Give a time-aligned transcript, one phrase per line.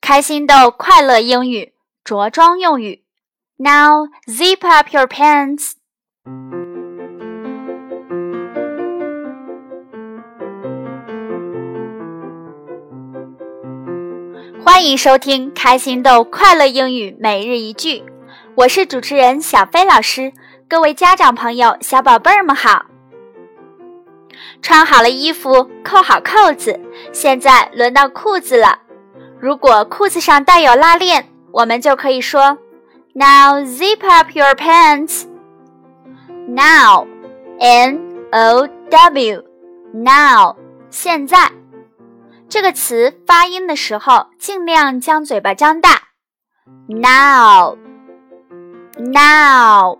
[0.00, 1.72] 开心豆快乐英语
[2.04, 3.04] 着装用语。
[3.56, 5.72] Now zip up your pants.
[14.62, 18.02] 欢迎收听开心豆快乐英语每日一句，
[18.54, 20.32] 我是主持人小飞老师。
[20.68, 22.86] 各位家长朋友、小宝贝儿们好！
[24.62, 26.78] 穿好了衣服，扣好扣子，
[27.12, 28.78] 现在轮到裤子了。
[29.40, 32.58] 如果裤子上带有拉链，我们就可以说
[33.14, 35.26] ：Now zip up your pants.
[36.46, 37.06] Now,
[37.58, 39.42] N-O-W,
[39.94, 40.56] now，
[40.90, 41.50] 现在。
[42.48, 45.90] 这个词发音的时候，尽量将嘴巴张大。
[46.86, 47.78] Now,
[48.98, 49.98] now，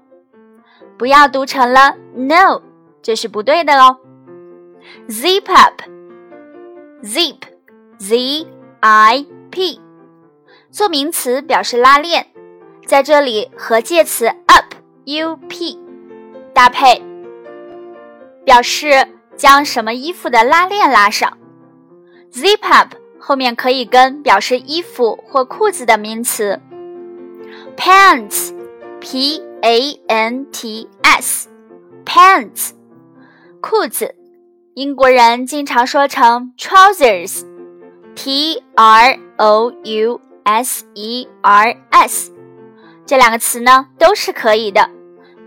[0.99, 2.61] 不要读成了 no，
[3.01, 3.97] 这是不对的哦。
[5.09, 5.81] Zip up,
[7.03, 7.39] zip,
[7.99, 8.47] z
[8.81, 9.79] i p，
[10.71, 12.27] 做名词表示拉链，
[12.87, 15.79] 在这里和介词 up, u-p
[16.55, 17.03] 搭配，
[18.45, 21.37] 表示将什么衣服的拉链拉上。
[22.33, 26.59] Zip up 后面可以跟表示衣服或裤子的名词
[27.77, 32.71] ，pants，p a n t s，pants，
[33.61, 34.15] 裤子，
[34.75, 37.45] 英国人经常说成 trousers
[38.15, 39.19] Trousers，
[43.07, 44.91] 这两个词呢都是可以的，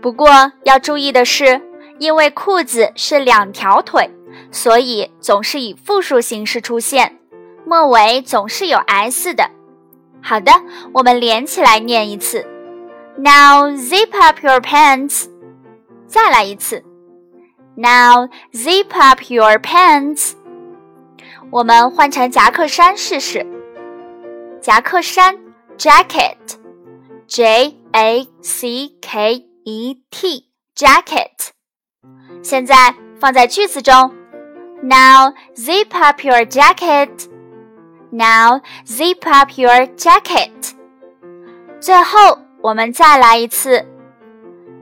[0.02, 1.60] 不过要注意的是，
[1.98, 4.10] 因为裤子是两条腿。
[4.50, 7.18] 所以总是以复数形式出现，
[7.64, 9.48] 末尾总是有 s 的。
[10.20, 10.52] 好的，
[10.92, 12.44] 我们连起来念一次。
[13.16, 15.26] Now zip up your pants。
[16.06, 16.84] 再来一次。
[17.76, 20.32] Now zip up your pants。
[21.51, 23.45] 我们换成夹克衫试试。
[24.61, 25.37] 夹克衫，
[25.77, 31.49] jacket，j a c k e t，jacket。
[32.43, 34.13] 现在放在句子中。
[34.81, 37.09] Now zip up your jacket.
[38.11, 40.73] Now zip up your jacket.
[41.79, 43.85] 最后，我们再来一次。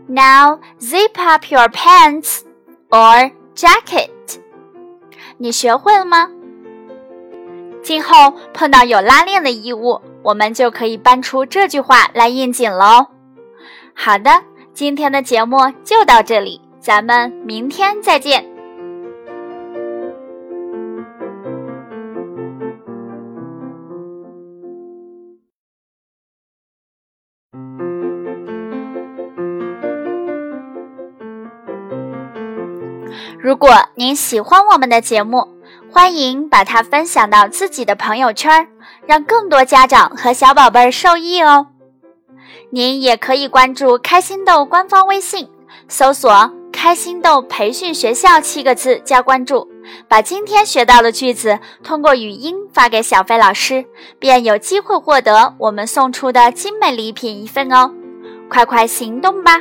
[0.07, 2.41] Now zip up your pants
[2.89, 4.11] or jacket.
[5.37, 6.29] 你学会了吗？
[7.82, 13.06] 今后碰到有拉链的衣物，我们就可以搬出这句话来应景喽。
[13.94, 14.30] 好的，
[14.72, 18.46] 今天的节目就到这里，咱们明天再见。
[33.38, 35.48] 如果您喜欢我们的节目，
[35.92, 38.66] 欢迎把它分享到自己的朋友圈，
[39.06, 41.66] 让更多家长和小宝贝受益哦。
[42.70, 45.50] 您也可以关注开心豆官方微信，
[45.88, 49.68] 搜索“开心豆培训学校”七个字加关注，
[50.08, 53.84] 把今天学到的句子通过语音发给小飞老师，
[54.18, 57.92] 便有机会获得我们送出的精美礼品一份哦。
[58.48, 59.60] 快快行动吧！